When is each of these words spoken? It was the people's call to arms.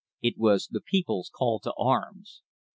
It 0.23 0.35
was 0.39 0.65
the 0.65 0.81
people's 0.81 1.29
call 1.29 1.59
to 1.59 1.71
arms. 1.77 2.41